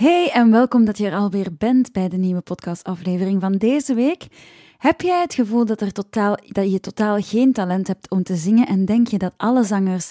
Hey 0.00 0.30
en 0.32 0.50
welkom 0.50 0.84
dat 0.84 0.98
je 0.98 1.06
er 1.06 1.16
alweer 1.16 1.54
bent 1.58 1.92
bij 1.92 2.08
de 2.08 2.16
nieuwe 2.16 2.40
podcastaflevering 2.40 3.40
van 3.40 3.52
deze 3.52 3.94
week. 3.94 4.26
Heb 4.78 5.00
jij 5.00 5.20
het 5.20 5.34
gevoel 5.34 5.64
dat, 5.64 5.80
er 5.80 5.92
totaal, 5.92 6.36
dat 6.46 6.72
je 6.72 6.80
totaal 6.80 7.20
geen 7.20 7.52
talent 7.52 7.86
hebt 7.86 8.10
om 8.10 8.22
te 8.22 8.36
zingen 8.36 8.66
en 8.66 8.84
denk 8.84 9.08
je 9.08 9.18
dat 9.18 9.34
alle 9.36 9.64
zangers 9.64 10.10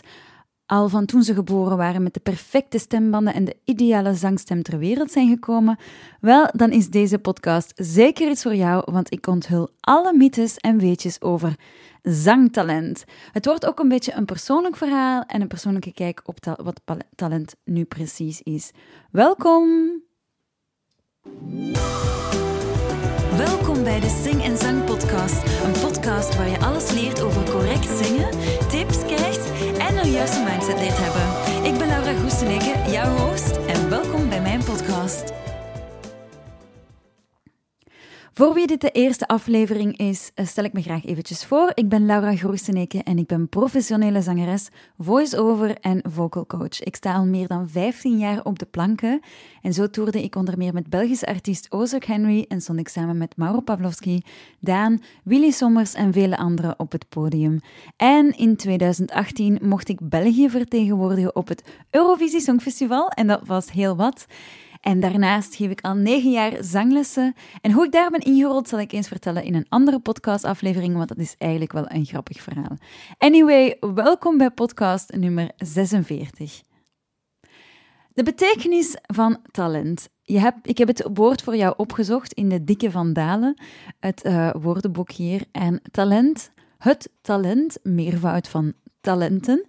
al 0.69 0.89
van 0.89 1.05
toen 1.05 1.23
ze 1.23 1.33
geboren 1.33 1.77
waren 1.77 2.03
met 2.03 2.13
de 2.13 2.19
perfecte 2.19 2.77
stembanden 2.77 3.33
en 3.33 3.45
de 3.45 3.55
ideale 3.63 4.13
zangstem 4.13 4.63
ter 4.63 4.77
wereld 4.77 5.11
zijn 5.11 5.29
gekomen? 5.29 5.77
Wel, 6.21 6.49
dan 6.55 6.71
is 6.71 6.89
deze 6.89 7.19
podcast 7.19 7.71
zeker 7.75 8.29
iets 8.29 8.41
voor 8.41 8.55
jou, 8.55 8.91
want 8.91 9.11
ik 9.11 9.27
onthul 9.27 9.69
alle 9.79 10.13
mythes 10.13 10.57
en 10.57 10.77
weetjes 10.77 11.21
over 11.21 11.55
zangtalent. 12.01 13.03
Het 13.31 13.45
wordt 13.45 13.65
ook 13.65 13.79
een 13.79 13.89
beetje 13.89 14.13
een 14.13 14.25
persoonlijk 14.25 14.75
verhaal 14.75 15.23
en 15.27 15.41
een 15.41 15.47
persoonlijke 15.47 15.93
kijk 15.93 16.21
op 16.23 16.55
wat 16.63 16.81
talent 17.15 17.55
nu 17.63 17.83
precies 17.83 18.41
is. 18.41 18.71
Welkom! 19.11 19.67
Welkom 23.37 23.83
bij 23.83 23.99
de 23.99 24.19
Sing 24.23 24.43
en 24.43 24.57
Zang 24.57 24.85
Podcast. 24.85 25.63
Een 25.63 25.71
podcast 25.71 26.35
waar 26.35 26.49
je 26.49 26.59
alles 26.59 26.91
leert 26.91 27.21
over 27.21 27.49
correct 27.49 28.05
zingen, 28.05 28.29
tips 28.69 29.05
krijgt 29.05 29.58
mindset. 30.27 30.79
Ik 31.63 31.77
ben 31.77 31.87
Laura 31.87 32.13
Groeseneke, 32.13 32.91
jouw 32.91 33.17
host, 33.17 33.59
en 33.67 33.89
welkom 33.89 34.08
Voor 38.39 38.53
wie 38.53 38.67
dit 38.67 38.81
de 38.81 38.91
eerste 38.91 39.27
aflevering 39.27 39.97
is, 39.97 40.31
eh, 40.35 40.45
stel 40.45 40.63
ik 40.63 40.73
me 40.73 40.81
graag 40.81 41.05
eventjes 41.05 41.45
voor. 41.45 41.71
Ik 41.73 41.89
ben 41.89 42.05
Laura 42.05 42.35
Groeseneke 42.35 43.03
en 43.03 43.17
ik 43.17 43.25
ben 43.25 43.49
professionele 43.49 44.21
zangeres, 44.21 44.69
voice-over 44.97 45.77
en 45.79 46.03
vocal 46.09 46.45
coach. 46.45 46.81
Ik 46.81 46.95
sta 46.95 47.13
al 47.13 47.25
meer 47.25 47.47
dan 47.47 47.69
15 47.69 48.17
jaar 48.17 48.43
op 48.43 48.59
de 48.59 48.65
planken 48.65 49.21
en 49.61 49.73
zo 49.73 49.89
toerde 49.89 50.23
ik 50.23 50.35
onder 50.35 50.57
meer 50.57 50.73
met 50.73 50.89
Belgische 50.89 51.25
artiest 51.25 51.71
Ozok 51.71 52.03
Henry 52.03 52.45
en 52.47 52.61
stond 52.61 52.79
ik 52.79 52.87
samen 52.87 53.17
met 53.17 53.37
Mauro 53.37 53.59
Pavlovski, 53.59 54.21
Daan, 54.59 55.01
Willy 55.23 55.51
Sommers 55.51 55.93
en 55.93 56.13
vele 56.13 56.37
anderen 56.37 56.79
op 56.79 56.91
het 56.91 57.09
podium. 57.09 57.59
En 57.97 58.37
in 58.37 58.55
2018 58.55 59.59
mocht 59.61 59.89
ik 59.89 60.09
België 60.09 60.49
vertegenwoordigen 60.49 61.35
op 61.35 61.47
het 61.47 61.63
Eurovisie 61.89 62.41
Songfestival 62.41 63.09
en 63.09 63.27
dat 63.27 63.41
was 63.45 63.71
heel 63.71 63.95
wat. 63.95 64.25
En 64.79 64.99
daarnaast 64.99 65.55
geef 65.55 65.69
ik 65.69 65.81
al 65.81 65.95
negen 65.95 66.31
jaar 66.31 66.63
zanglessen. 66.63 67.33
En 67.61 67.71
hoe 67.71 67.85
ik 67.85 67.91
daar 67.91 68.09
ben 68.09 68.19
ingerold, 68.19 68.67
zal 68.67 68.79
ik 68.79 68.91
eens 68.91 69.07
vertellen 69.07 69.43
in 69.43 69.55
een 69.55 69.65
andere 69.69 69.99
podcastaflevering, 69.99 70.95
want 70.95 71.07
dat 71.07 71.17
is 71.17 71.35
eigenlijk 71.37 71.71
wel 71.71 71.85
een 71.87 72.05
grappig 72.05 72.41
verhaal. 72.41 72.77
Anyway, 73.17 73.77
welkom 73.79 74.37
bij 74.37 74.49
podcast 74.49 75.15
nummer 75.15 75.51
46. 75.57 76.61
De 78.13 78.23
betekenis 78.23 78.95
van 79.01 79.37
talent. 79.51 80.09
Je 80.21 80.51
ik 80.61 80.77
heb 80.77 80.87
het 80.87 81.09
woord 81.13 81.41
voor 81.41 81.55
jou 81.55 81.73
opgezocht 81.77 82.33
in 82.33 82.49
de 82.49 82.63
Dikke 82.63 82.91
van 82.91 83.13
Dalen, 83.13 83.61
het 83.99 84.25
uh, 84.25 84.51
woordenboek 84.61 85.11
hier. 85.11 85.41
En 85.51 85.81
talent, 85.91 86.51
het 86.77 87.09
talent, 87.21 87.77
meervoud 87.83 88.47
van 88.47 88.73
talenten. 89.01 89.67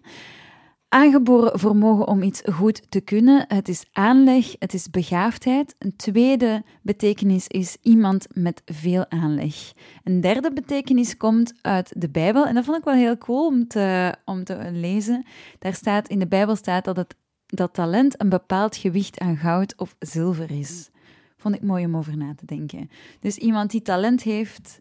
Aangeboren 0.93 1.59
vermogen 1.59 2.09
om 2.09 2.23
iets 2.23 2.43
goed 2.53 2.91
te 2.91 3.01
kunnen. 3.01 3.45
Het 3.49 3.69
is 3.69 3.85
aanleg, 3.93 4.55
het 4.59 4.75
is 4.75 4.91
begaafdheid. 4.91 5.75
Een 5.79 5.97
tweede 5.97 6.63
betekenis 6.83 7.47
is 7.47 7.77
iemand 7.83 8.27
met 8.35 8.63
veel 8.65 9.11
aanleg. 9.11 9.73
Een 10.05 10.21
derde 10.21 10.53
betekenis 10.53 11.17
komt 11.17 11.55
uit 11.63 11.93
de 11.97 12.09
Bijbel 12.09 12.47
en 12.47 12.55
dat 12.55 12.65
vond 12.65 12.79
ik 12.79 12.85
wel 12.85 12.95
heel 12.95 13.19
cool 13.19 13.47
om 13.47 13.67
te, 13.67 14.15
om 14.25 14.45
te 14.45 14.69
lezen. 14.73 15.27
Daar 15.59 15.75
staat, 15.75 16.09
in 16.09 16.19
de 16.19 16.27
Bijbel 16.27 16.57
staat 16.57 16.85
dat, 16.85 16.97
het, 16.97 17.17
dat 17.47 17.75
talent 17.75 18.21
een 18.21 18.29
bepaald 18.29 18.77
gewicht 18.77 19.19
aan 19.19 19.37
goud 19.37 19.75
of 19.77 19.97
zilver 19.99 20.51
is. 20.51 20.91
Vond 21.37 21.55
ik 21.55 21.63
mooi 21.63 21.85
om 21.85 21.97
over 21.97 22.17
na 22.17 22.35
te 22.35 22.47
denken. 22.47 22.91
Dus 23.21 23.37
iemand 23.37 23.71
die 23.71 23.83
talent 23.83 24.23
heeft, 24.23 24.81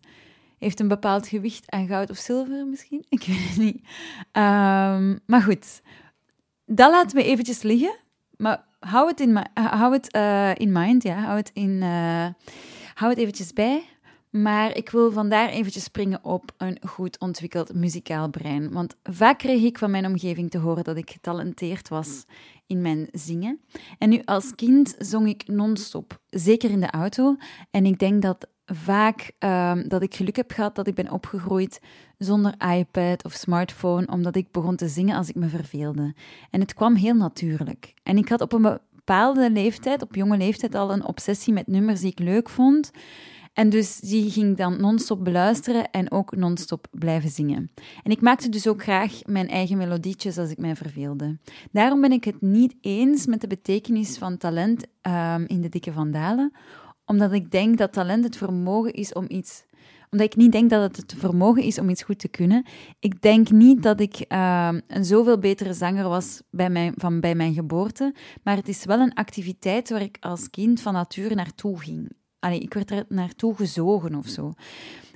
heeft 0.57 0.79
een 0.79 0.87
bepaald 0.87 1.27
gewicht 1.27 1.71
aan 1.71 1.87
goud 1.87 2.09
of 2.09 2.17
zilver 2.17 2.65
misschien. 2.65 3.05
Ik 3.09 3.23
weet 3.23 3.47
het 3.49 3.57
niet. 3.57 3.75
Um, 3.75 5.19
maar 5.25 5.41
goed, 5.41 5.81
dat 6.69 6.91
laten 6.91 7.17
we 7.17 7.23
eventjes 7.23 7.61
liggen. 7.61 7.95
Maar 8.37 8.65
hou 8.79 9.07
het 9.07 9.19
in, 9.19 9.45
hou 9.53 9.93
het, 9.93 10.15
uh, 10.15 10.55
in 10.55 10.71
mind, 10.71 11.03
ja. 11.03 11.15
Hou 11.15 11.37
het, 11.37 11.51
in, 11.53 11.69
uh, 11.69 12.27
hou 12.93 13.09
het 13.09 13.17
eventjes 13.17 13.53
bij. 13.53 13.83
Maar 14.29 14.75
ik 14.77 14.89
wil 14.89 15.11
vandaar 15.11 15.49
eventjes 15.49 15.83
springen 15.83 16.23
op 16.23 16.51
een 16.57 16.77
goed 16.87 17.19
ontwikkeld 17.19 17.73
muzikaal 17.73 18.29
brein. 18.29 18.71
Want 18.71 18.95
vaak 19.03 19.37
kreeg 19.37 19.63
ik 19.63 19.77
van 19.77 19.91
mijn 19.91 20.05
omgeving 20.05 20.51
te 20.51 20.57
horen 20.57 20.83
dat 20.83 20.97
ik 20.97 21.09
getalenteerd 21.09 21.89
was 21.89 22.25
in 22.67 22.81
mijn 22.81 23.07
zingen. 23.11 23.59
En 23.97 24.09
nu 24.09 24.21
als 24.25 24.55
kind 24.55 24.95
zong 24.97 25.27
ik 25.27 25.47
non-stop, 25.47 26.19
zeker 26.29 26.69
in 26.69 26.79
de 26.79 26.91
auto. 26.91 27.35
En 27.71 27.85
ik 27.85 27.99
denk 27.99 28.21
dat 28.21 28.47
vaak 28.73 29.31
um, 29.39 29.87
dat 29.87 30.01
ik 30.01 30.15
geluk 30.15 30.35
heb 30.35 30.51
gehad 30.51 30.75
dat 30.75 30.87
ik 30.87 30.95
ben 30.95 31.11
opgegroeid 31.11 31.81
zonder 32.17 32.53
iPad 32.77 33.25
of 33.25 33.33
smartphone, 33.33 34.07
omdat 34.07 34.35
ik 34.35 34.51
begon 34.51 34.75
te 34.75 34.87
zingen 34.87 35.15
als 35.15 35.29
ik 35.29 35.35
me 35.35 35.47
verveelde. 35.47 36.13
En 36.49 36.59
het 36.59 36.73
kwam 36.73 36.95
heel 36.95 37.15
natuurlijk. 37.15 37.93
En 38.03 38.17
ik 38.17 38.29
had 38.29 38.41
op 38.41 38.53
een 38.53 38.79
bepaalde 38.95 39.51
leeftijd, 39.51 40.01
op 40.01 40.15
jonge 40.15 40.37
leeftijd, 40.37 40.75
al 40.75 40.91
een 40.91 41.05
obsessie 41.05 41.53
met 41.53 41.67
nummers 41.67 41.99
die 41.99 42.11
ik 42.11 42.19
leuk 42.19 42.49
vond. 42.49 42.91
En 43.53 43.69
dus 43.69 43.99
die 43.99 44.31
ging 44.31 44.57
dan 44.57 44.81
non-stop 44.81 45.23
beluisteren 45.23 45.91
en 45.91 46.11
ook 46.11 46.35
non-stop 46.35 46.87
blijven 46.91 47.29
zingen. 47.29 47.71
En 48.03 48.11
ik 48.11 48.21
maakte 48.21 48.49
dus 48.49 48.67
ook 48.67 48.81
graag 48.81 49.19
mijn 49.25 49.47
eigen 49.47 49.77
melodietjes 49.77 50.37
als 50.37 50.49
ik 50.49 50.57
mij 50.57 50.75
verveelde. 50.75 51.37
Daarom 51.71 52.01
ben 52.01 52.11
ik 52.11 52.23
het 52.23 52.41
niet 52.41 52.75
eens 52.81 53.25
met 53.25 53.41
de 53.41 53.47
betekenis 53.47 54.17
van 54.17 54.37
talent 54.37 54.85
um, 55.01 55.45
in 55.47 55.61
de 55.61 55.69
Dikke 55.69 55.93
Vandalen, 55.93 56.51
omdat 57.09 57.31
ik 57.31 57.51
denk 57.51 57.77
dat 57.77 57.93
talent 57.93 58.23
het 58.23 58.37
vermogen 58.37 58.93
is 58.93 59.13
om 59.13 59.25
iets 59.27 59.67
omdat 60.11 60.27
ik 60.27 60.35
niet 60.35 60.51
denk 60.51 60.69
dat 60.69 60.81
het 60.81 60.97
het 60.97 61.13
vermogen 61.17 61.63
is 61.63 61.79
om 61.79 61.89
iets 61.89 62.03
goed 62.03 62.19
te 62.19 62.27
kunnen. 62.27 62.65
Ik 62.99 63.21
denk 63.21 63.49
niet 63.49 63.83
dat 63.83 63.99
ik 63.99 64.25
uh, 64.27 64.69
een 64.87 65.05
zoveel 65.05 65.37
betere 65.37 65.73
zanger 65.73 66.09
was 66.09 66.41
bij 66.51 66.69
mijn, 66.69 66.93
van 66.95 67.19
bij 67.19 67.35
mijn 67.35 67.53
geboorte, 67.53 68.13
maar 68.43 68.55
het 68.55 68.67
is 68.67 68.85
wel 68.85 68.99
een 68.99 69.13
activiteit 69.13 69.89
waar 69.89 70.01
ik 70.01 70.17
als 70.19 70.49
kind 70.49 70.81
van 70.81 70.93
nature 70.93 71.35
naartoe 71.35 71.79
ging. 71.79 72.11
Allee, 72.39 72.59
ik 72.59 72.73
werd 72.73 72.91
er 72.91 73.05
naartoe 73.07 73.55
gezogen 73.55 74.15
of 74.15 74.27
zo. 74.27 74.53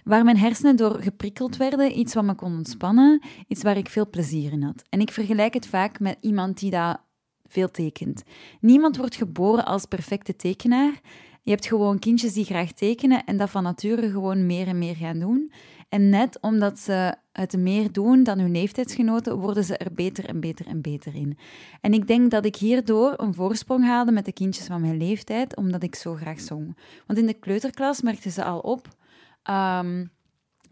Waar 0.04 0.24
mijn 0.24 0.38
hersenen 0.38 0.76
door 0.76 1.02
geprikkeld 1.02 1.58
werden, 1.58 2.00
iets 2.00 2.14
wat 2.14 2.24
me 2.24 2.36
kon 2.36 2.56
ontspannen, 2.58 3.22
iets 3.48 3.64
waar 3.64 3.78
ik 3.78 3.90
veel 3.90 4.10
plezier 4.10 4.52
in 4.52 4.64
had. 4.64 4.84
En 4.90 5.00
ik 5.00 5.12
vergelijk 5.12 5.54
het 5.54 5.68
vaak 5.68 6.00
met 6.00 6.18
iemand 6.22 6.60
die 6.60 6.72
dat 6.72 7.00
veel 7.48 7.72
tekent. 7.72 8.24
Niemand 8.60 8.98
wordt 8.98 9.16
geboren 9.16 9.66
als 9.66 9.86
perfecte 9.86 10.36
tekenaar. 10.36 11.02
Je 11.44 11.52
hebt 11.52 11.66
gewoon 11.66 12.00
kindjes 12.00 12.34
die 12.34 12.46
graag 12.46 12.72
tekenen 12.72 13.24
en 13.24 13.38
dat 13.38 13.50
van 13.50 13.64
nature 13.64 14.12
gewoon 14.12 14.46
meer 14.46 14.68
en 14.68 14.78
meer 14.78 14.96
gaan 14.96 15.20
doen. 15.20 15.52
En 15.90 16.10
net 16.10 16.38
omdat 16.42 16.80
ze 16.80 17.16
het 17.32 17.58
meer 17.58 17.92
doen 17.92 18.24
dan 18.24 18.40
hun 18.40 18.52
leeftijdsgenoten, 18.52 19.38
worden 19.38 19.64
ze 19.64 19.78
er 19.78 19.92
beter 19.92 20.26
en 20.26 20.40
beter 20.40 20.68
en 20.68 20.82
beter 20.82 21.16
in. 21.16 21.38
En 21.82 21.94
ik 21.94 22.08
denk 22.08 22.32
dat 22.32 22.46
ik 22.46 22.56
hierdoor 22.56 23.14
een 23.18 23.34
voorsprong 23.34 23.86
haalde 23.86 24.12
met 24.12 24.26
de 24.26 24.34
kindjes 24.34 24.66
van 24.66 24.82
mijn 24.82 24.98
leeftijd, 24.98 25.56
omdat 25.56 25.84
ik 25.84 25.96
zo 25.96 26.16
graag 26.16 26.40
zong. 26.40 26.78
Want 27.08 27.20
in 27.20 27.26
de 27.26 27.34
kleuterklas 27.34 28.02
merkten 28.02 28.32
ze 28.32 28.44
al 28.44 28.60
op. 28.60 28.88
Um, 29.50 30.12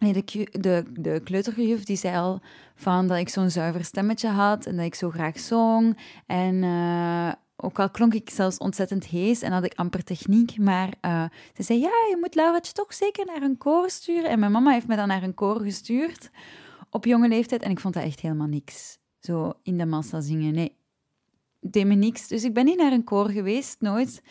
Nee, 0.01 0.13
de, 0.13 0.47
de, 0.51 0.83
de 0.93 1.21
kleuterjuf 1.23 1.83
die 1.83 1.97
zei 1.97 2.17
al 2.17 2.41
van 2.75 3.07
dat 3.07 3.17
ik 3.17 3.29
zo'n 3.29 3.49
zuiver 3.49 3.83
stemmetje 3.83 4.27
had 4.27 4.65
en 4.65 4.75
dat 4.75 4.85
ik 4.85 4.95
zo 4.95 5.09
graag 5.09 5.39
zong. 5.39 5.97
En 6.25 6.55
uh, 6.55 7.31
ook 7.63 7.79
al 7.79 7.89
klonk 7.89 8.13
ik 8.13 8.29
zelfs 8.29 8.57
ontzettend 8.57 9.05
hees 9.05 9.41
en 9.41 9.51
had 9.51 9.63
ik 9.63 9.73
amper 9.73 10.03
techniek, 10.03 10.57
maar 10.57 10.93
uh, 11.01 11.25
ze 11.55 11.63
zei, 11.63 11.79
ja, 11.79 11.87
je 11.87 12.17
moet 12.19 12.35
Lauraatje 12.35 12.73
toch 12.73 12.93
zeker 12.93 13.25
naar 13.25 13.41
een 13.41 13.57
koor 13.57 13.89
sturen. 13.89 14.29
En 14.29 14.39
mijn 14.39 14.51
mama 14.51 14.71
heeft 14.71 14.87
me 14.87 14.95
dan 14.95 15.07
naar 15.07 15.23
een 15.23 15.33
koor 15.33 15.61
gestuurd 15.61 16.29
op 16.89 17.05
jonge 17.05 17.27
leeftijd 17.27 17.61
en 17.61 17.71
ik 17.71 17.79
vond 17.79 17.93
dat 17.93 18.03
echt 18.03 18.19
helemaal 18.19 18.47
niks. 18.47 18.97
Zo 19.19 19.53
in 19.63 19.77
de 19.77 19.85
massa 19.85 20.21
zingen, 20.21 20.53
nee, 20.53 20.75
deed 21.59 21.85
me 21.85 21.95
niks. 21.95 22.27
Dus 22.27 22.43
ik 22.43 22.53
ben 22.53 22.65
niet 22.65 22.77
naar 22.77 22.91
een 22.91 23.03
koor 23.03 23.29
geweest, 23.29 23.81
nooit. 23.81 24.21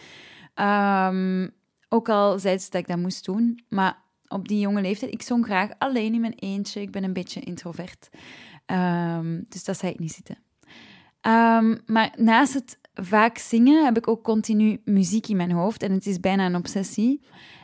Um, 0.55 1.51
ook 1.89 2.09
al 2.09 2.39
zei 2.39 2.59
ze 2.59 2.71
dat 2.71 2.81
ik 2.81 2.89
dat 2.89 2.99
moest 2.99 3.25
doen, 3.25 3.65
maar 3.69 4.03
op 4.29 4.49
die 4.49 4.59
jonge 4.59 4.81
leeftijd, 4.81 5.13
ik 5.13 5.23
zong 5.23 5.45
graag 5.45 5.71
alleen 5.79 6.15
in 6.15 6.21
mijn 6.21 6.35
eentje. 6.35 6.81
Ik 6.81 6.91
ben 6.91 7.05
een 7.05 7.13
beetje 7.13 7.41
introvert, 7.41 8.09
um, 8.67 9.45
dus 9.49 9.65
dat 9.65 9.79
zei 9.79 9.93
ik 9.93 9.99
niet 9.99 10.13
zitten. 10.13 10.39
Um, 11.27 11.81
maar 11.87 12.15
naast 12.17 12.55
het 12.55 12.79
vaak 12.95 13.39
zingen 13.39 13.85
heb 13.85 13.97
ik 13.97 14.09
ook 14.09 14.23
continu 14.23 14.81
muziek 14.85 15.27
in 15.29 15.37
mijn 15.37 15.53
hoofd 15.53 15.83
en 15.83 15.93
het 15.93 16.07
is 16.07 16.21
bijna 16.21 16.47
een 16.47 16.57
obsessie. 16.57 17.21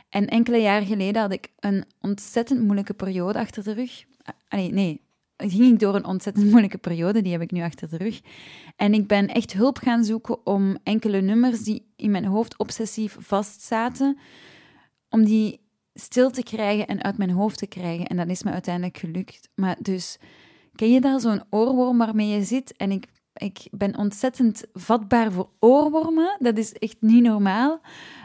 En 0.09 0.27
enkele 0.27 0.57
jaren 0.57 0.87
geleden 0.87 1.21
had 1.21 1.31
ik 1.31 1.51
een 1.59 1.85
ontzettend 2.01 2.61
moeilijke 2.61 2.93
periode 2.93 3.39
achter 3.39 3.63
de 3.63 3.73
rug. 3.73 4.03
Allee, 4.47 4.71
nee, 4.71 5.01
ging 5.37 5.73
ik 5.73 5.79
door 5.79 5.95
een 5.95 6.05
ontzettend 6.05 6.49
moeilijke 6.49 6.77
periode, 6.77 7.21
die 7.21 7.31
heb 7.31 7.41
ik 7.41 7.51
nu 7.51 7.61
achter 7.61 7.89
de 7.89 7.97
rug. 7.97 8.21
En 8.75 8.93
ik 8.93 9.07
ben 9.07 9.27
echt 9.27 9.53
hulp 9.53 9.77
gaan 9.77 10.03
zoeken 10.03 10.45
om 10.45 10.77
enkele 10.83 11.21
nummers 11.21 11.63
die 11.63 11.91
in 11.95 12.11
mijn 12.11 12.25
hoofd 12.25 12.57
obsessief 12.57 13.15
vastzaten, 13.19 14.17
om 15.09 15.25
die 15.25 15.59
stil 15.93 16.31
te 16.31 16.43
krijgen 16.43 16.87
en 16.87 17.03
uit 17.03 17.17
mijn 17.17 17.29
hoofd 17.29 17.57
te 17.57 17.67
krijgen. 17.67 18.07
En 18.07 18.17
dat 18.17 18.27
is 18.27 18.43
me 18.43 18.51
uiteindelijk 18.51 18.97
gelukt. 18.97 19.49
Maar 19.55 19.77
dus, 19.81 20.17
ken 20.75 20.91
je 20.91 21.01
daar 21.01 21.19
zo'n 21.19 21.43
oorworm 21.49 21.97
waarmee 21.97 22.27
je 22.27 22.43
zit? 22.43 22.75
En 22.75 22.91
ik 22.91 23.05
Ik 23.37 23.67
ben 23.71 23.97
ontzettend 23.97 24.63
vatbaar 24.73 25.31
voor 25.31 25.49
oorwormen. 25.59 26.37
Dat 26.39 26.57
is 26.57 26.73
echt 26.73 26.97
niet 26.99 27.23
normaal. 27.23 27.81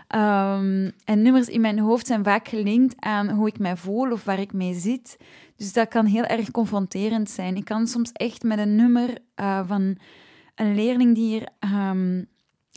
Ehm, 0.09 0.91
en 1.05 1.23
nummers 1.23 1.49
in 1.49 1.61
mijn 1.61 1.79
hoofd 1.79 2.07
zijn 2.07 2.25
vaak 2.25 2.49
gelinkt 2.49 2.95
aan 2.99 3.31
hoe 3.31 3.49
ik 3.49 3.59
mij 3.59 3.77
voel 3.77 4.13
of 4.13 4.25
waar 4.25 4.41
ik 4.41 4.53
mee 4.53 4.75
zit. 4.75 5.17
Dus 5.57 5.73
dat 5.73 5.89
kan 5.89 6.07
heel 6.07 6.25
erg 6.25 6.51
confronterend 6.51 7.31
zijn. 7.31 7.57
Ik 7.57 7.65
kan 7.65 7.87
soms 7.87 8.13
echt 8.13 8.43
met 8.43 8.59
een 8.59 8.77
nummer 8.77 9.19
uh, 9.37 9.61
van 9.67 9.97
een 10.55 10.75
leerling 10.75 11.15
die 11.15 11.27
hier, 11.27 11.49
um, 11.91 12.27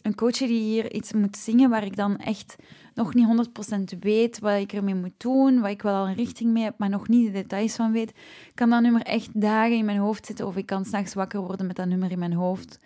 een 0.05 0.15
coach 0.15 0.37
die 0.37 0.47
hier 0.61 0.93
iets 0.93 1.13
moet 1.13 1.37
zingen, 1.37 1.69
waar 1.69 1.83
ik 1.83 1.95
dan 1.95 2.17
echt 2.17 2.55
nog 2.93 3.13
niet 3.13 3.47
100% 3.95 3.99
weet 3.99 4.39
wat 4.39 4.59
ik 4.59 4.73
ermee 4.73 4.95
moet 4.95 5.19
doen, 5.19 5.61
wat 5.61 5.69
ik 5.69 5.81
wel 5.81 5.95
al 5.95 6.07
een 6.07 6.15
richting 6.15 6.51
mee 6.51 6.63
heb, 6.63 6.77
maar 6.77 6.89
nog 6.89 7.07
niet 7.07 7.25
de 7.25 7.31
details 7.31 7.75
van 7.75 7.91
weet, 7.91 8.11
kan 8.53 8.69
dat 8.69 8.81
nummer 8.81 9.01
echt 9.01 9.41
dagen 9.41 9.77
in 9.77 9.85
mijn 9.85 9.97
hoofd 9.97 10.25
zitten 10.25 10.47
of 10.47 10.55
ik 10.55 10.65
kan 10.65 10.85
s'nachts 10.85 11.13
wakker 11.13 11.39
worden 11.41 11.67
met 11.67 11.75
dat 11.75 11.87
nummer 11.87 12.11
in 12.11 12.19
mijn 12.19 12.33
hoofd. 12.33 12.79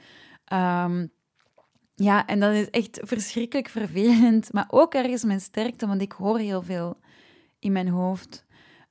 Um, 0.53 1.11
ja, 1.95 2.25
en 2.25 2.39
dat 2.39 2.53
is 2.53 2.69
echt 2.69 2.99
verschrikkelijk 3.01 3.67
vervelend, 3.67 4.53
maar 4.53 4.67
ook 4.67 4.93
ergens 4.93 5.23
mijn 5.23 5.41
sterkte, 5.41 5.87
want 5.87 6.01
ik 6.01 6.11
hoor 6.11 6.37
heel 6.37 6.61
veel 6.61 6.97
in 7.59 7.71
mijn 7.71 7.87
hoofd. 7.87 8.45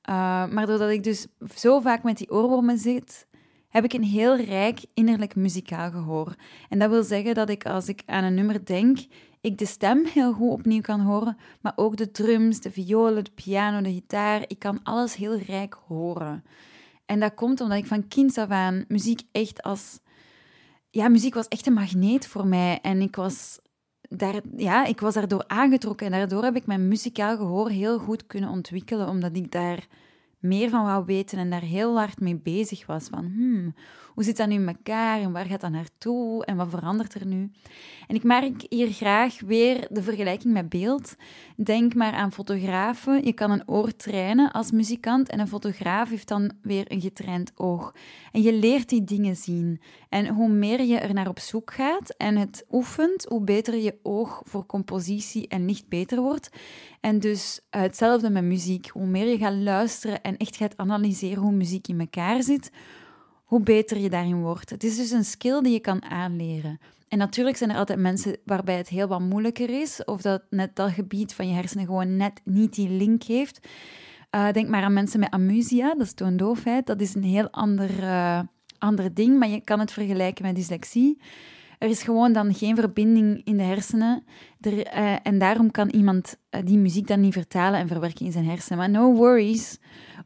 Uh, 0.09 0.15
maar 0.47 0.65
doordat 0.65 0.89
ik 0.89 1.03
dus 1.03 1.27
zo 1.55 1.79
vaak 1.79 2.03
met 2.03 2.17
die 2.17 2.31
oorwormen 2.31 2.77
zit, 2.77 3.27
heb 3.69 3.83
ik 3.83 3.93
een 3.93 4.03
heel 4.03 4.37
rijk 4.37 4.79
innerlijk 4.93 5.35
muzikaal 5.35 5.91
gehoor. 5.91 6.35
En 6.69 6.79
dat 6.79 6.89
wil 6.89 7.03
zeggen 7.03 7.33
dat 7.33 7.49
ik 7.49 7.65
als 7.65 7.87
ik 7.87 8.01
aan 8.05 8.23
een 8.23 8.33
nummer 8.33 8.65
denk, 8.65 8.97
ik 9.41 9.57
de 9.57 9.65
stem 9.65 10.05
heel 10.05 10.33
goed 10.33 10.51
opnieuw 10.51 10.81
kan 10.81 10.99
horen, 10.99 11.37
maar 11.61 11.73
ook 11.75 11.97
de 11.97 12.11
drums, 12.11 12.61
de 12.61 12.71
violen, 12.71 13.23
de 13.23 13.31
piano, 13.31 13.81
de 13.81 13.93
gitaar. 13.93 14.43
Ik 14.47 14.59
kan 14.59 14.79
alles 14.83 15.15
heel 15.15 15.37
rijk 15.37 15.77
horen. 15.87 16.43
En 17.05 17.19
dat 17.19 17.33
komt 17.33 17.61
omdat 17.61 17.77
ik 17.77 17.85
van 17.85 18.07
kinds 18.07 18.37
af 18.37 18.49
aan 18.49 18.85
muziek 18.87 19.21
echt 19.31 19.61
als... 19.61 19.99
Ja, 20.89 21.09
muziek 21.09 21.33
was 21.33 21.47
echt 21.47 21.67
een 21.67 21.73
magneet 21.73 22.27
voor 22.27 22.47
mij. 22.47 22.79
En 22.81 23.01
ik 23.01 23.15
was, 23.15 23.59
daar, 24.01 24.41
ja, 24.55 24.85
ik 24.85 24.99
was 24.99 25.13
daardoor 25.13 25.43
aangetrokken. 25.47 26.05
En 26.05 26.11
daardoor 26.11 26.43
heb 26.43 26.55
ik 26.55 26.65
mijn 26.65 26.87
muzikaal 26.87 27.37
gehoor 27.37 27.69
heel 27.69 27.99
goed 27.99 28.27
kunnen 28.27 28.49
ontwikkelen, 28.49 29.07
omdat 29.07 29.35
ik 29.35 29.51
daar 29.51 29.87
meer 30.39 30.69
van 30.69 30.83
wou 30.83 31.05
weten 31.05 31.37
en 31.37 31.49
daar 31.49 31.61
heel 31.61 31.97
hard 31.97 32.19
mee 32.19 32.35
bezig 32.35 32.85
was. 32.85 33.07
Van, 33.07 33.25
hmm, 33.25 33.75
hoe 34.19 34.27
zit 34.27 34.37
dat 34.37 34.47
nu 34.47 34.55
in 34.55 34.67
elkaar 34.67 35.21
en 35.21 35.31
waar 35.31 35.45
gaat 35.45 35.61
dat 35.61 35.71
naartoe 35.71 36.45
en 36.45 36.55
wat 36.55 36.69
verandert 36.69 37.13
er 37.13 37.25
nu? 37.25 37.51
En 38.07 38.15
ik 38.15 38.23
merk 38.23 38.65
hier 38.69 38.91
graag 38.91 39.39
weer 39.39 39.87
de 39.89 40.03
vergelijking 40.03 40.53
met 40.53 40.69
beeld. 40.69 41.15
Denk 41.55 41.95
maar 41.95 42.13
aan 42.13 42.31
fotografen. 42.31 43.25
Je 43.25 43.33
kan 43.33 43.51
een 43.51 43.69
oor 43.69 43.95
trainen 43.95 44.51
als 44.51 44.71
muzikant 44.71 45.29
en 45.29 45.39
een 45.39 45.47
fotograaf 45.47 46.09
heeft 46.09 46.27
dan 46.27 46.51
weer 46.61 46.91
een 46.91 47.01
getraind 47.01 47.51
oog. 47.55 47.95
En 48.31 48.41
je 48.41 48.53
leert 48.53 48.89
die 48.89 49.03
dingen 49.03 49.35
zien. 49.35 49.81
En 50.09 50.27
hoe 50.27 50.49
meer 50.49 50.81
je 50.81 50.97
er 50.97 51.13
naar 51.13 51.27
op 51.27 51.39
zoek 51.39 51.73
gaat 51.73 52.15
en 52.17 52.35
het 52.37 52.65
oefent, 52.71 53.25
hoe 53.25 53.41
beter 53.41 53.75
je 53.75 53.99
oog 54.03 54.41
voor 54.45 54.65
compositie 54.65 55.47
en 55.47 55.65
licht 55.65 55.87
beter 55.87 56.21
wordt. 56.21 56.49
En 57.01 57.19
dus 57.19 57.61
hetzelfde 57.69 58.29
met 58.29 58.43
muziek. 58.43 58.87
Hoe 58.87 59.05
meer 59.05 59.27
je 59.27 59.37
gaat 59.37 59.53
luisteren 59.53 60.21
en 60.21 60.37
echt 60.37 60.55
gaat 60.55 60.77
analyseren 60.77 61.43
hoe 61.43 61.51
muziek 61.51 61.87
in 61.87 61.99
elkaar 61.99 62.43
zit, 62.43 62.71
hoe 63.49 63.61
beter 63.61 63.97
je 63.97 64.09
daarin 64.09 64.41
wordt. 64.41 64.69
Het 64.69 64.83
is 64.83 64.95
dus 64.95 65.11
een 65.11 65.25
skill 65.25 65.61
die 65.61 65.71
je 65.71 65.79
kan 65.79 66.03
aanleren. 66.03 66.79
En 67.07 67.17
natuurlijk 67.17 67.57
zijn 67.57 67.69
er 67.69 67.77
altijd 67.77 67.99
mensen 67.99 68.37
waarbij 68.45 68.77
het 68.77 68.89
heel 68.89 69.07
wat 69.07 69.19
moeilijker 69.19 69.81
is, 69.81 70.03
of 70.05 70.21
dat 70.21 70.41
net 70.49 70.75
dat 70.75 70.91
gebied 70.91 71.33
van 71.33 71.47
je 71.47 71.53
hersenen 71.53 71.85
gewoon 71.85 72.17
net 72.17 72.41
niet 72.43 72.75
die 72.75 72.89
link 72.89 73.23
heeft. 73.23 73.67
Uh, 74.35 74.51
denk 74.51 74.69
maar 74.69 74.83
aan 74.83 74.93
mensen 74.93 75.19
met 75.19 75.29
amusia, 75.31 75.93
dat 75.93 76.05
is 76.05 76.13
toondoofheid. 76.13 76.85
Dat 76.85 77.01
is 77.01 77.15
een 77.15 77.23
heel 77.23 77.49
ander, 77.49 77.89
uh, 77.99 78.39
ander 78.77 79.13
ding, 79.13 79.39
maar 79.39 79.49
je 79.49 79.61
kan 79.61 79.79
het 79.79 79.91
vergelijken 79.91 80.45
met 80.45 80.55
dyslexie. 80.55 81.21
Er 81.77 81.89
is 81.89 82.03
gewoon 82.03 82.33
dan 82.33 82.53
geen 82.53 82.75
verbinding 82.75 83.41
in 83.43 83.57
de 83.57 83.63
hersenen. 83.63 84.23
Er, 84.61 84.73
uh, 84.73 85.15
en 85.23 85.39
daarom 85.39 85.71
kan 85.71 85.89
iemand 85.89 86.35
die 86.63 86.77
muziek 86.77 87.07
dan 87.07 87.19
niet 87.19 87.33
vertalen 87.33 87.79
en 87.79 87.87
verwerken 87.87 88.25
in 88.25 88.31
zijn 88.31 88.45
hersenen. 88.45 88.77
Maar 88.77 88.89
no 88.89 89.13
worries, 89.13 89.79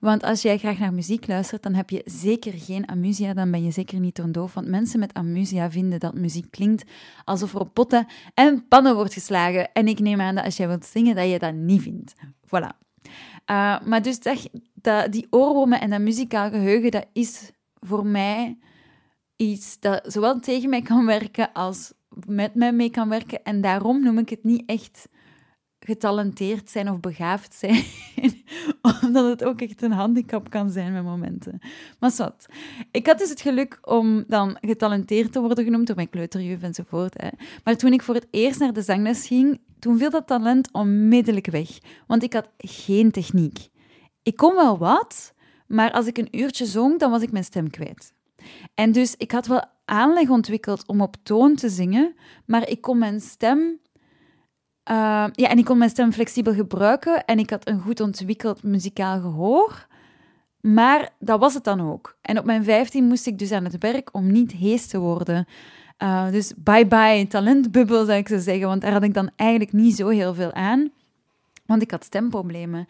want 0.03 0.23
als 0.23 0.41
jij 0.41 0.57
graag 0.57 0.79
naar 0.79 0.93
muziek 0.93 1.27
luistert, 1.27 1.63
dan 1.63 1.73
heb 1.73 1.89
je 1.89 2.01
zeker 2.05 2.53
geen 2.55 2.89
amusia, 2.89 3.33
dan 3.33 3.51
ben 3.51 3.63
je 3.63 3.71
zeker 3.71 3.99
niet 3.99 4.15
toondoof. 4.15 4.53
Want 4.53 4.67
mensen 4.67 4.99
met 4.99 5.13
amusia 5.13 5.71
vinden 5.71 5.99
dat 5.99 6.13
muziek 6.13 6.51
klinkt 6.51 6.83
alsof 7.23 7.53
er 7.53 7.59
op 7.59 7.73
potten 7.73 8.07
en 8.33 8.67
pannen 8.67 8.95
wordt 8.95 9.13
geslagen. 9.13 9.71
En 9.73 9.87
ik 9.87 9.99
neem 9.99 10.21
aan 10.21 10.35
dat 10.35 10.45
als 10.45 10.57
jij 10.57 10.67
wilt 10.67 10.85
zingen, 10.85 11.15
dat 11.15 11.29
je 11.29 11.39
dat 11.39 11.53
niet 11.53 11.81
vindt. 11.81 12.13
Voilà. 12.45 12.77
Uh, 13.51 13.81
maar 13.81 14.01
dus 14.01 14.19
dat, 14.19 14.49
dat, 14.73 15.11
die 15.11 15.27
oorwormen 15.29 15.81
en 15.81 15.89
dat 15.89 16.01
muzikaal 16.01 16.49
geheugen, 16.49 16.91
dat 16.91 17.05
is 17.13 17.51
voor 17.79 18.05
mij 18.05 18.57
iets 19.35 19.79
dat 19.79 20.03
zowel 20.07 20.39
tegen 20.39 20.69
mij 20.69 20.81
kan 20.81 21.05
werken 21.05 21.53
als 21.53 21.93
met 22.25 22.55
mij 22.55 22.73
mee 22.73 22.89
kan 22.89 23.09
werken. 23.09 23.43
En 23.43 23.61
daarom 23.61 24.03
noem 24.03 24.17
ik 24.17 24.29
het 24.29 24.43
niet 24.43 24.63
echt 24.65 25.07
getalenteerd 25.85 26.69
zijn 26.69 26.89
of 26.89 26.99
begaafd 26.99 27.53
zijn. 27.53 27.83
Omdat 29.01 29.29
het 29.29 29.43
ook 29.43 29.61
echt 29.61 29.81
een 29.81 29.91
handicap 29.91 30.49
kan 30.49 30.69
zijn 30.69 30.93
met 30.93 31.03
momenten. 31.03 31.59
Maar 31.99 32.13
wat. 32.17 32.45
Ik 32.91 33.07
had 33.07 33.17
dus 33.17 33.29
het 33.29 33.41
geluk 33.41 33.79
om 33.81 34.23
dan 34.27 34.57
getalenteerd 34.61 35.31
te 35.31 35.39
worden 35.39 35.63
genoemd 35.63 35.87
door 35.87 35.95
mijn 35.95 36.09
kleuterjuf 36.09 36.61
enzovoort. 36.61 37.21
Hè. 37.21 37.29
Maar 37.63 37.77
toen 37.77 37.93
ik 37.93 38.01
voor 38.01 38.15
het 38.15 38.27
eerst 38.31 38.59
naar 38.59 38.73
de 38.73 38.81
zangles 38.81 39.27
ging, 39.27 39.59
toen 39.79 39.97
viel 39.97 40.09
dat 40.09 40.27
talent 40.27 40.71
onmiddellijk 40.71 41.47
weg. 41.47 41.69
Want 42.07 42.23
ik 42.23 42.33
had 42.33 42.49
geen 42.57 43.11
techniek. 43.11 43.69
Ik 44.23 44.35
kon 44.35 44.55
wel 44.55 44.77
wat, 44.77 45.33
maar 45.67 45.91
als 45.91 46.05
ik 46.05 46.17
een 46.17 46.39
uurtje 46.39 46.65
zong, 46.65 46.99
dan 46.99 47.11
was 47.11 47.21
ik 47.21 47.31
mijn 47.31 47.43
stem 47.43 47.69
kwijt. 47.69 48.13
En 48.73 48.91
dus 48.91 49.15
ik 49.17 49.31
had 49.31 49.47
wel 49.47 49.63
aanleg 49.85 50.29
ontwikkeld 50.29 50.87
om 50.87 51.01
op 51.01 51.15
toon 51.23 51.55
te 51.55 51.69
zingen, 51.69 52.15
maar 52.45 52.69
ik 52.69 52.81
kon 52.81 52.97
mijn 52.97 53.21
stem 53.21 53.79
uh, 54.91 55.25
ja, 55.31 55.49
en 55.49 55.57
ik 55.57 55.65
kon 55.65 55.77
mijn 55.77 55.89
stem 55.89 56.11
flexibel 56.11 56.53
gebruiken 56.53 57.25
en 57.25 57.39
ik 57.39 57.49
had 57.49 57.67
een 57.67 57.79
goed 57.79 57.99
ontwikkeld 57.99 58.63
muzikaal 58.63 59.21
gehoor. 59.21 59.87
Maar 60.61 61.09
dat 61.19 61.39
was 61.39 61.53
het 61.53 61.63
dan 61.63 61.91
ook. 61.91 62.17
En 62.21 62.39
op 62.39 62.45
mijn 62.45 62.63
15 62.63 63.03
moest 63.03 63.27
ik 63.27 63.39
dus 63.39 63.51
aan 63.51 63.63
het 63.63 63.77
werk 63.77 64.09
om 64.11 64.31
niet 64.31 64.51
hees 64.51 64.87
te 64.87 64.99
worden. 64.99 65.47
Uh, 66.03 66.31
dus 66.31 66.53
bye 66.57 66.87
bye 66.87 67.27
talentbubbel 67.27 68.05
zou 68.05 68.17
ik 68.17 68.27
zo 68.27 68.37
zeggen, 68.37 68.67
want 68.67 68.81
daar 68.81 68.91
had 68.91 69.03
ik 69.03 69.13
dan 69.13 69.29
eigenlijk 69.35 69.71
niet 69.73 69.95
zo 69.95 70.07
heel 70.07 70.33
veel 70.33 70.53
aan. 70.53 70.91
Want 71.65 71.81
ik 71.81 71.91
had 71.91 72.03
stemproblemen. 72.03 72.87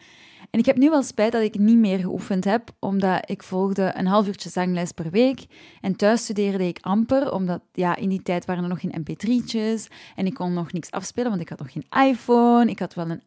En 0.54 0.60
ik 0.60 0.66
heb 0.66 0.76
nu 0.76 0.90
wel 0.90 1.02
spijt 1.02 1.32
dat 1.32 1.42
ik 1.42 1.58
niet 1.58 1.76
meer 1.76 1.98
geoefend 1.98 2.44
heb, 2.44 2.70
omdat 2.78 3.30
ik 3.30 3.42
volgde 3.42 3.92
een 3.96 4.06
half 4.06 4.26
uurtje 4.26 4.48
zangles 4.48 4.92
per 4.92 5.10
week. 5.10 5.46
En 5.80 5.96
thuis 5.96 6.22
studeerde 6.22 6.66
ik 6.66 6.78
amper, 6.80 7.32
omdat 7.32 7.60
ja, 7.72 7.96
in 7.96 8.08
die 8.08 8.22
tijd 8.22 8.44
waren 8.44 8.62
er 8.62 8.68
nog 8.68 8.80
geen 8.80 8.94
mp3'tjes. 9.00 9.94
En 10.14 10.26
ik 10.26 10.34
kon 10.34 10.52
nog 10.52 10.72
niks 10.72 10.90
afspelen, 10.90 11.28
want 11.30 11.42
ik 11.42 11.48
had 11.48 11.58
nog 11.58 11.72
geen 11.72 12.08
iPhone. 12.08 12.70
Ik 12.70 12.78
had 12.78 12.94
wel 12.94 13.10
een 13.10 13.22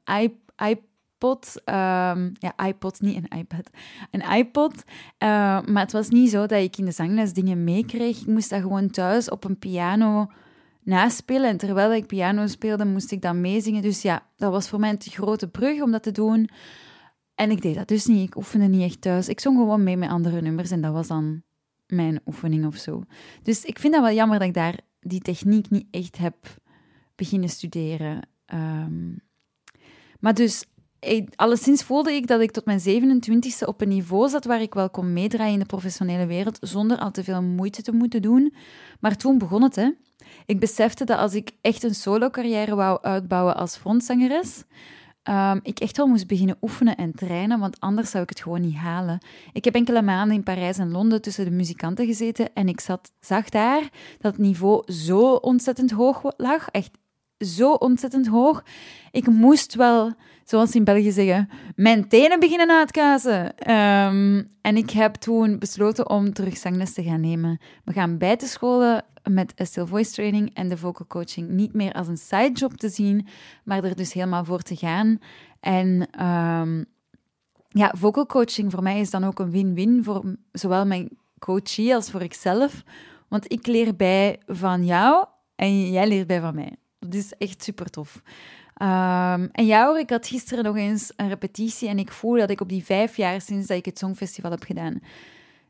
iPod. 0.70 1.62
Um, 1.66 2.32
ja, 2.40 2.66
iPod, 2.66 3.02
niet 3.02 3.16
een 3.16 3.38
iPad. 3.38 3.70
Een 4.12 4.38
iPod. 4.38 4.74
Uh, 4.74 5.30
maar 5.66 5.84
het 5.84 5.92
was 5.92 6.10
niet 6.10 6.30
zo 6.30 6.46
dat 6.46 6.62
ik 6.62 6.78
in 6.78 6.86
de 6.86 6.92
zangles 6.92 7.34
dingen 7.34 7.64
meekreeg. 7.64 8.20
Ik 8.20 8.28
moest 8.28 8.50
dat 8.50 8.62
gewoon 8.62 8.90
thuis 8.90 9.30
op 9.30 9.44
een 9.44 9.60
piano 9.60 10.32
naspelen. 10.84 11.50
En 11.50 11.58
terwijl 11.58 11.94
ik 11.94 12.08
piano 12.08 12.48
speelde, 12.48 12.86
moest 12.86 13.12
ik 13.12 13.22
dan 13.22 13.42
meezingen. 13.42 13.82
Dus 13.82 14.02
ja, 14.02 14.24
dat 14.38 14.52
was 14.52 14.70
voor 14.70 14.80
mij 14.80 14.90
een 14.90 15.02
grote 15.02 15.48
brug 15.48 15.82
om 15.82 15.92
dat 15.92 16.04
te 16.04 16.12
doen. 16.12 16.50
En 17.38 17.52
ik 17.52 17.62
deed 17.62 17.76
dat 17.76 17.88
dus 17.88 18.06
niet. 18.06 18.28
Ik 18.28 18.36
oefende 18.36 18.66
niet 18.66 18.82
echt 18.82 19.02
thuis. 19.02 19.28
Ik 19.28 19.40
zong 19.40 19.58
gewoon 19.58 19.84
mee 19.84 19.98
met 19.98 20.10
andere 20.10 20.42
nummers 20.42 20.72
en 20.72 20.82
dat 20.82 20.94
was 20.94 21.08
dan 21.08 21.42
mijn 21.88 22.22
oefening 22.26 22.66
of 22.66 22.76
zo. 22.76 23.04
Dus 23.44 23.64
ik 23.66 23.80
vind 23.80 23.94
dat 23.94 24.04
wel 24.04 24.14
jammer 24.14 24.40
dat 24.40 24.48
ik 24.48 24.54
daar 24.54 24.80
die 25.00 25.22
techniek 25.22 25.70
niet 25.70 25.88
echt 25.92 26.18
heb 26.18 26.36
beginnen 27.16 27.50
studeren. 27.50 28.30
Um, 28.54 29.20
maar 30.20 30.34
dus, 30.34 30.66
alleszins 31.36 31.84
voelde 31.84 32.14
ik 32.14 32.28
dat 32.28 32.42
ik 32.42 32.52
tot 32.52 32.66
mijn 32.66 32.80
27e 32.80 33.68
op 33.68 33.82
een 33.82 33.88
niveau 33.88 34.30
zat 34.30 34.46
waar 34.46 34.62
ik 34.62 34.74
wel 34.74 34.90
kon 34.90 35.14
meedraaien 35.14 35.54
in 35.54 35.60
de 35.60 35.66
professionele 35.66 36.26
wereld 36.26 36.58
zonder 36.62 36.98
al 36.98 37.12
te 37.12 37.24
veel 37.24 37.42
moeite 37.42 37.82
te 37.82 37.92
moeten 37.92 38.22
doen. 38.22 38.54
Maar 39.00 39.18
toen 39.18 39.38
begon 39.38 39.64
het, 39.64 39.76
hè. 39.76 39.92
Ik 40.46 40.60
besefte 40.60 41.06
dat 41.06 41.18
als 41.18 41.34
ik 41.34 41.52
echt 41.62 41.84
een 41.84 41.96
solo-carrière 41.96 42.76
wou 42.76 43.02
uitbouwen 43.02 43.56
als 43.56 43.78
frontzangeres, 43.78 44.64
um, 45.30 45.60
ik 45.64 45.80
echt 45.80 45.98
wel 45.98 46.08
moest 46.08 46.28
beginnen 46.28 46.58
oefenen 46.62 46.96
en 46.96 47.16
trainen, 47.16 47.60
want 47.60 47.80
anders 47.80 48.10
zou 48.10 48.24
ik 48.24 48.30
het 48.30 48.42
gewoon 48.42 48.62
niet 48.62 48.76
halen. 48.76 49.20
Ik 49.54 49.64
heb 49.64 49.76
enkele 49.76 50.02
maanden 50.02 50.36
in 50.36 50.44
Parijs 50.44 50.78
en 50.78 50.92
Londen 50.92 51.22
tussen 51.22 51.46
de 51.46 51.52
muzikanten 51.52 52.06
gezeten 52.06 52.54
en 52.54 52.68
ik 52.68 52.80
zat, 52.80 53.12
zag 53.20 53.50
daar 53.50 53.90
dat 54.20 54.32
het 54.32 54.42
niveau 54.42 54.92
zo 54.92 55.34
ontzettend 55.34 55.92
hoog 55.92 56.22
lag. 56.38 56.70
Echt 56.70 56.98
zo 57.40 57.72
ontzettend 57.72 58.28
hoog. 58.28 58.64
Ik 59.12 59.28
moest 59.28 59.76
wel, 59.76 60.14
zoals 60.44 60.76
in 60.76 60.84
België 60.84 61.12
zeggen, 61.12 61.50
mijn 61.76 62.08
tenen 62.08 62.40
beginnen 62.40 62.72
uitkazen. 62.72 63.72
Um, 63.72 64.48
en 64.62 64.78
ik 64.78 64.90
heb 64.90 65.16
toen 65.16 65.60
besloten 65.60 66.10
om 66.10 66.34
terug 66.34 66.58
zangles 66.58 66.94
te 66.94 67.04
gaan 67.04 67.22
nemen. 67.22 67.60
We 67.84 67.94
gaan 67.94 68.18
bij 68.18 68.36
te 68.36 68.48
scholen 68.48 69.06
met 69.30 69.54
Still 69.56 69.86
Voice 69.86 70.12
Training 70.12 70.54
en 70.54 70.70
de 70.70 70.78
vocal 70.78 71.08
coaching 71.08 71.50
niet 71.50 71.74
meer 71.74 71.94
als 71.94 72.08
een 72.08 72.18
sidejob 72.18 72.74
te 72.74 72.90
zien, 72.90 73.28
maar 73.64 73.84
er 73.84 73.96
dus 73.96 74.14
helemaal 74.14 74.46
voor 74.46 74.62
te 74.62 74.76
gaan. 74.76 75.20
En 75.60 76.26
um, 76.26 76.86
ja, 77.70 77.94
vocal 77.98 78.26
coaching 78.26 78.72
voor 78.72 78.84
mij 78.84 79.00
is 79.00 79.10
dan 79.10 79.24
ook 79.24 79.40
een 79.40 79.52
win-win 79.52 80.04
voor 80.04 80.36
zowel 80.52 80.86
mijn 80.86 81.10
coachie 81.40 81.96
als 81.96 82.12
voor 82.12 82.22
ikzelf. 82.22 82.84
Want 83.28 83.52
ik 83.52 83.68
leer 83.68 83.96
bij 83.96 84.40
van 84.46 84.86
jou 84.86 85.26
en 85.56 85.92
jij 85.92 86.08
leert 86.08 86.28
bij 86.28 86.42
van 86.42 86.56
mij. 86.56 86.76
Dat 87.00 87.14
is 87.14 87.34
echt 87.38 87.64
super 87.64 87.90
tof. 87.90 88.22
Um, 88.82 89.50
en 89.52 89.66
ja 89.66 89.86
hoor, 89.86 90.00
ik 90.00 90.10
had 90.10 90.28
gisteren 90.28 90.64
nog 90.64 90.76
eens 90.76 91.14
een 91.16 91.30
repetitie 91.30 91.90
en 91.90 92.00
ik 92.00 92.12
voel 92.12 92.38
dat 92.38 92.50
ik 92.50 92.62
op 92.62 92.70
die 92.70 92.84
vijf 92.84 93.18
jaar 93.18 93.42
sinds 93.42 93.68
dat 93.68 93.78
ik 93.78 93.86
het 93.86 93.98
Songfestival 93.98 94.52
heb 94.52 94.64
gedaan, 94.64 95.00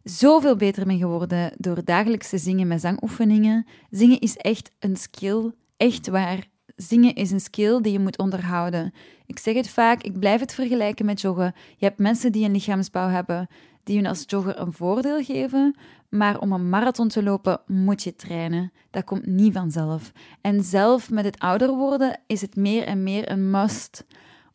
zoveel 0.03 0.55
beter 0.55 0.86
ben 0.86 0.98
geworden 0.98 1.51
door 1.57 1.84
dagelijks 1.84 2.29
te 2.29 2.38
zingen 2.38 2.67
met 2.67 2.81
zangoefeningen. 2.81 3.65
Zingen 3.89 4.19
is 4.19 4.38
echt 4.38 4.72
een 4.79 4.96
skill, 4.96 5.51
echt 5.77 6.07
waar. 6.07 6.48
Zingen 6.75 7.15
is 7.15 7.31
een 7.31 7.39
skill 7.39 7.81
die 7.81 7.91
je 7.91 8.00
moet 8.00 8.17
onderhouden. 8.17 8.93
Ik 9.25 9.39
zeg 9.39 9.55
het 9.55 9.69
vaak, 9.69 10.01
ik 10.01 10.19
blijf 10.19 10.39
het 10.39 10.53
vergelijken 10.53 11.05
met 11.05 11.22
joggen. 11.22 11.53
Je 11.77 11.86
hebt 11.86 12.00
mensen 12.00 12.31
die 12.31 12.46
een 12.46 12.51
lichaamsbouw 12.51 13.10
hebben, 13.10 13.48
die 13.88 13.96
hun 13.96 14.06
als 14.06 14.24
jogger 14.25 14.60
een 14.60 14.74
voordeel 14.74 15.24
geven, 15.24 15.75
maar 16.10 16.39
om 16.39 16.51
een 16.51 16.70
marathon 16.70 17.08
te 17.08 17.24
lopen 17.24 17.62
moet 17.65 18.03
je 18.03 18.15
trainen. 18.15 18.72
Dat 18.89 19.03
komt 19.03 19.25
niet 19.25 19.53
vanzelf. 19.53 20.12
En 20.41 20.63
zelf 20.63 21.10
met 21.10 21.25
het 21.25 21.39
ouder 21.39 21.70
worden 21.70 22.20
is 22.25 22.41
het 22.41 22.56
meer 22.56 22.84
en 22.84 23.03
meer 23.03 23.32
een 23.32 23.51
must 23.51 24.06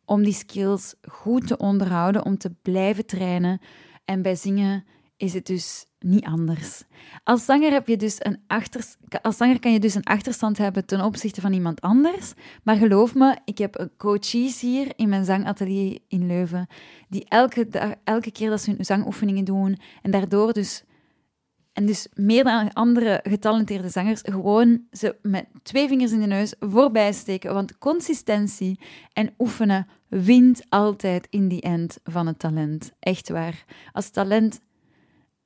om 0.04 0.22
die 0.22 0.32
skills 0.32 0.94
goed 1.02 1.46
te 1.46 1.56
onderhouden, 1.56 2.24
om 2.24 2.38
te 2.38 2.50
blijven 2.62 3.06
trainen. 3.06 3.60
En 4.04 4.22
bij 4.22 4.34
zingen 4.34 4.84
is 5.16 5.34
het 5.34 5.46
dus 5.46 5.86
niet 5.98 6.24
anders. 6.24 6.82
Als 7.24 7.44
zanger, 7.44 7.72
heb 7.72 7.86
je 7.86 7.96
dus 7.96 8.16
een 8.18 8.42
achter... 8.46 8.84
Als 9.22 9.36
zanger 9.36 9.60
kan 9.60 9.72
je 9.72 9.80
dus 9.80 9.94
een 9.94 10.04
achterstand 10.04 10.58
hebben 10.58 10.86
ten 10.86 11.00
opzichte 11.00 11.40
van 11.40 11.52
iemand 11.52 11.80
anders. 11.80 12.32
Maar 12.62 12.76
geloof 12.76 13.14
me, 13.14 13.36
ik 13.44 13.58
heb 13.58 13.88
coaches 13.96 14.60
hier 14.60 14.92
in 14.96 15.08
mijn 15.08 15.24
zangatelier 15.24 15.98
in 16.08 16.26
Leuven, 16.26 16.66
die 17.08 17.24
elke, 17.28 17.66
elke 18.04 18.32
keer 18.32 18.50
dat 18.50 18.60
ze 18.60 18.70
hun 18.70 18.84
zangoefeningen 18.84 19.44
doen 19.44 19.78
en 20.02 20.10
daardoor 20.10 20.52
dus... 20.52 20.84
En 21.72 21.86
dus 21.86 22.08
meer 22.14 22.44
dan 22.44 22.72
andere 22.72 23.20
getalenteerde 23.22 23.88
zangers 23.88 24.20
gewoon 24.22 24.82
ze 24.90 25.16
met 25.22 25.46
twee 25.62 25.88
vingers 25.88 26.12
in 26.12 26.20
de 26.20 26.26
neus 26.26 26.54
voorbij 26.60 27.12
steken. 27.12 27.54
Want 27.54 27.78
consistentie 27.78 28.80
en 29.12 29.34
oefenen 29.38 29.86
wint 30.08 30.62
altijd 30.68 31.26
in 31.30 31.48
die 31.48 31.60
end 31.60 31.98
van 32.04 32.26
het 32.26 32.38
talent. 32.38 32.92
Echt 32.98 33.28
waar. 33.28 33.64
Als 33.92 34.10
talent 34.10 34.60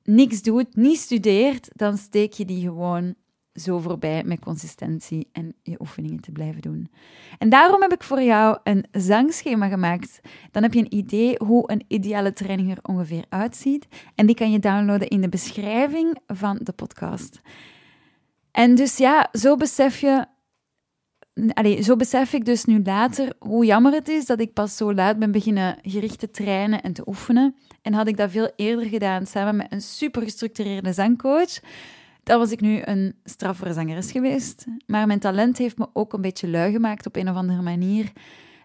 niks 0.07 0.41
doet, 0.41 0.75
niet 0.75 0.99
studeert, 0.99 1.69
dan 1.73 1.97
steek 1.97 2.33
je 2.33 2.45
die 2.45 2.61
gewoon 2.61 3.15
zo 3.53 3.79
voorbij 3.79 4.23
met 4.23 4.39
consistentie 4.39 5.27
en 5.31 5.53
je 5.63 5.79
oefeningen 5.79 6.21
te 6.21 6.31
blijven 6.31 6.61
doen. 6.61 6.91
En 7.37 7.49
daarom 7.49 7.81
heb 7.81 7.93
ik 7.93 8.03
voor 8.03 8.21
jou 8.21 8.57
een 8.63 8.85
zangschema 8.91 9.67
gemaakt. 9.67 10.19
Dan 10.51 10.63
heb 10.63 10.73
je 10.73 10.79
een 10.79 10.95
idee 10.95 11.35
hoe 11.37 11.71
een 11.71 11.83
ideale 11.87 12.33
training 12.33 12.71
er 12.71 12.79
ongeveer 12.81 13.25
uitziet. 13.29 13.87
En 14.15 14.25
die 14.25 14.35
kan 14.35 14.51
je 14.51 14.59
downloaden 14.59 15.07
in 15.07 15.21
de 15.21 15.29
beschrijving 15.29 16.17
van 16.27 16.59
de 16.61 16.71
podcast. 16.71 17.41
En 18.51 18.75
dus 18.75 18.97
ja, 18.97 19.29
zo 19.31 19.55
besef 19.55 19.99
je. 19.99 20.25
Allee, 21.53 21.81
zo 21.83 21.95
besef 21.95 22.33
ik 22.33 22.45
dus 22.45 22.65
nu 22.65 22.81
later 22.83 23.33
hoe 23.39 23.65
jammer 23.65 23.93
het 23.93 24.07
is 24.07 24.25
dat 24.25 24.39
ik 24.39 24.53
pas 24.53 24.77
zo 24.77 24.93
laat 24.93 25.19
ben 25.19 25.31
beginnen 25.31 25.77
gericht 25.81 26.19
te 26.19 26.31
trainen 26.31 26.81
en 26.81 26.93
te 26.93 27.07
oefenen. 27.07 27.55
En 27.81 27.93
had 27.93 28.07
ik 28.07 28.17
dat 28.17 28.31
veel 28.31 28.51
eerder 28.55 28.85
gedaan 28.85 29.25
samen 29.25 29.55
met 29.55 29.67
een 29.69 29.81
super 29.81 30.21
gestructureerde 30.21 30.93
zangcoach, 30.93 31.59
dan 32.23 32.39
was 32.39 32.51
ik 32.51 32.61
nu 32.61 32.81
een 32.83 33.15
straffere 33.23 33.73
zangeres 33.73 34.11
geweest. 34.11 34.65
Maar 34.85 35.07
mijn 35.07 35.19
talent 35.19 35.57
heeft 35.57 35.77
me 35.77 35.87
ook 35.93 36.13
een 36.13 36.21
beetje 36.21 36.49
lui 36.49 36.71
gemaakt 36.71 37.05
op 37.05 37.15
een 37.15 37.29
of 37.29 37.35
andere 37.35 37.61
manier. 37.61 38.11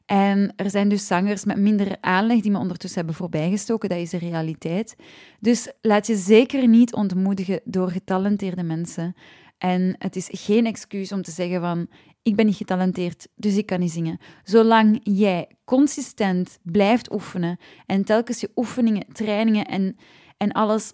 En 0.07 0.53
er 0.57 0.71
zijn 0.71 0.89
dus 0.89 1.07
zangers 1.07 1.45
met 1.45 1.57
minder 1.57 1.97
aanleg 2.01 2.41
die 2.41 2.51
me 2.51 2.59
ondertussen 2.59 2.99
hebben 2.99 3.17
voorbijgestoken. 3.17 3.89
Dat 3.89 3.99
is 3.99 4.11
de 4.11 4.19
realiteit. 4.19 4.97
Dus 5.41 5.73
laat 5.81 6.07
je 6.07 6.17
zeker 6.17 6.69
niet 6.69 6.95
ontmoedigen 6.95 7.61
door 7.65 7.91
getalenteerde 7.91 8.63
mensen. 8.63 9.15
En 9.59 9.95
het 9.99 10.17
is 10.17 10.29
geen 10.31 10.67
excuus 10.67 11.13
om 11.13 11.23
te 11.23 11.31
zeggen 11.31 11.61
van 11.61 11.89
ik 12.23 12.37
ben 12.37 12.47
niet 12.47 12.57
getalenteerd, 12.57 13.29
dus 13.35 13.57
ik 13.57 13.67
kan 13.67 13.81
niet 13.81 13.93
zingen. 13.93 14.19
Zolang 14.45 15.01
jij 15.03 15.49
consistent 15.65 16.59
blijft 16.63 17.13
oefenen 17.13 17.59
en 17.87 18.05
telkens 18.05 18.41
je 18.41 18.51
oefeningen, 18.57 19.13
trainingen 19.13 19.67
en, 19.67 19.97
en 20.37 20.53
alles 20.53 20.93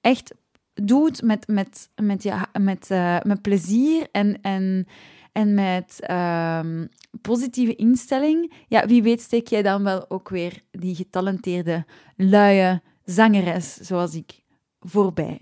echt 0.00 0.34
doet 0.74 1.22
met, 1.22 1.48
met, 1.48 1.90
met, 2.02 2.22
je, 2.22 2.46
met, 2.60 2.90
uh, 2.90 3.20
met 3.20 3.42
plezier 3.42 4.08
en, 4.12 4.40
en, 4.42 4.86
en 5.32 5.54
met 5.54 6.06
uh, 6.10 6.60
positieve 7.20 7.74
instelling, 7.74 8.52
ja, 8.68 8.86
wie 8.86 9.02
weet 9.02 9.20
steek 9.20 9.46
jij 9.46 9.62
dan 9.62 9.84
wel 9.84 10.10
ook 10.10 10.28
weer 10.28 10.62
die 10.70 10.94
getalenteerde, 10.94 11.84
luie 12.16 12.80
zangeres 13.04 13.74
zoals 13.74 14.14
ik 14.14 14.40
voorbij. 14.80 15.40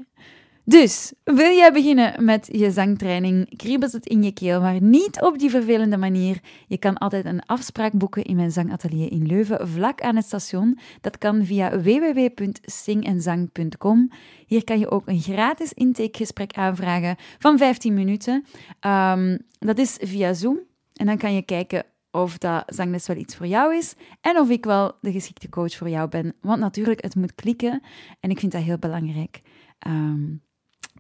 Dus, 0.65 1.13
wil 1.25 1.57
jij 1.57 1.73
beginnen 1.73 2.25
met 2.25 2.49
je 2.53 2.71
zangtraining? 2.71 3.57
Kriebelt 3.57 3.93
het 3.93 4.07
in 4.07 4.23
je 4.23 4.33
keel, 4.33 4.61
maar 4.61 4.83
niet 4.83 5.23
op 5.23 5.39
die 5.39 5.51
vervelende 5.51 5.97
manier. 5.97 6.41
Je 6.67 6.79
kan 6.79 6.99
altijd 6.99 7.25
een 7.25 7.47
afspraak 7.47 7.93
boeken 7.93 8.25
in 8.25 8.37
mijn 8.37 8.53
zangatelier 8.53 9.13
in 9.13 9.27
Leuven, 9.27 9.69
vlak 9.69 10.01
aan 10.01 10.17
het 10.17 10.25
station. 10.25 10.79
Dat 11.01 11.19
kan 11.19 11.45
via 11.45 11.81
www.singenzang.com. 11.81 14.11
Hier 14.47 14.65
kan 14.65 14.79
je 14.79 14.91
ook 14.91 15.09
een 15.09 15.21
gratis 15.21 15.73
intakegesprek 15.73 16.53
aanvragen 16.53 17.17
van 17.39 17.59
15 17.59 17.95
minuten. 17.95 18.45
Um, 18.87 19.39
dat 19.59 19.79
is 19.79 19.97
via 20.01 20.33
Zoom. 20.33 20.59
En 20.95 21.07
dan 21.07 21.19
kan 21.19 21.35
je 21.35 21.43
kijken 21.43 21.85
of 22.11 22.39
dat 22.39 22.63
zangles 22.67 23.07
wel 23.07 23.17
iets 23.17 23.37
voor 23.37 23.47
jou 23.47 23.77
is 23.77 23.95
en 24.21 24.39
of 24.39 24.51
ik 24.51 24.65
wel 24.65 24.93
de 25.01 25.13
geschikte 25.13 25.49
coach 25.49 25.75
voor 25.75 25.89
jou 25.89 26.09
ben. 26.09 26.35
Want 26.41 26.61
natuurlijk, 26.61 27.03
het 27.03 27.15
moet 27.15 27.35
klikken 27.35 27.83
en 28.21 28.31
ik 28.31 28.39
vind 28.39 28.53
dat 28.53 28.63
heel 28.63 28.79
belangrijk. 28.79 29.41
Um, 29.87 30.43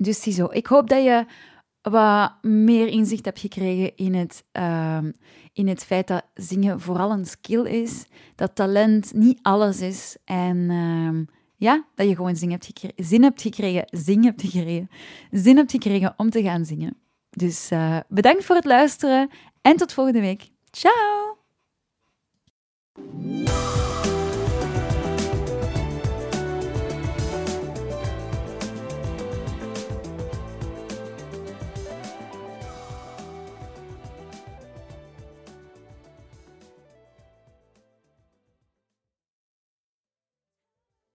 dus 0.03 0.23
ziezo, 0.23 0.49
ik 0.51 0.67
hoop 0.67 0.89
dat 0.89 1.03
je 1.03 1.25
wat 1.83 2.33
meer 2.43 2.87
inzicht 2.87 3.25
hebt 3.25 3.39
gekregen 3.39 3.97
in 3.97 4.15
het, 4.15 4.45
ehm, 4.53 5.13
in 5.53 5.69
het 5.69 5.85
feit 5.85 6.07
dat 6.07 6.25
zingen 6.35 6.81
vooral 6.81 7.11
een 7.11 7.27
skill 7.27 7.65
is, 7.65 8.05
dat 8.35 8.55
talent 8.55 9.15
niet 9.15 9.39
alles 9.43 9.81
is 9.81 10.17
en 10.25 10.71
ehm, 10.71 11.25
ja, 11.57 11.85
dat 11.95 12.09
je 12.09 12.15
gewoon 12.15 12.37
zin 12.37 12.51
hebt, 12.51 12.67
gekregen, 12.67 13.05
zin 13.05 13.23
hebt 13.23 13.43
gekregen, 13.43 13.85
zing 13.91 14.25
hebt 14.25 14.41
gekregen, 14.41 14.91
zin 15.31 15.57
hebt 15.57 15.71
gekregen 15.71 16.15
om 16.17 16.31
te 16.31 16.43
gaan 16.43 16.65
zingen. 16.65 16.97
Dus 17.31 17.71
eh, 17.71 17.97
bedankt 18.09 18.45
voor 18.45 18.57
het 18.57 18.65
luisteren 18.65 19.31
en 19.63 19.77
tot 19.77 19.93
volgende 19.93 20.21
week. 20.21 20.51
Ciao! 20.71 21.39